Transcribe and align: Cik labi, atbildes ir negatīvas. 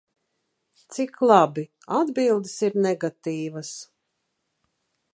Cik 0.93 1.13
labi, 1.33 1.65
atbildes 1.99 2.57
ir 2.69 2.79
negatīvas. 2.89 3.75